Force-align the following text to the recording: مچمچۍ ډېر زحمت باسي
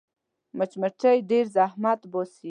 مچمچۍ 0.57 1.17
ډېر 1.29 1.45
زحمت 1.55 2.01
باسي 2.11 2.39